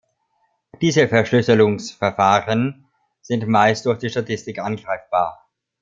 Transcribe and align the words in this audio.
Diese 0.81 1.07
Verschlüsselungsverfahren 1.07 2.87
sind 3.21 3.45
meist 3.47 3.85
durch 3.85 3.99
die 3.99 4.09
Statistik 4.09 4.57
angreifbar. 4.57 5.47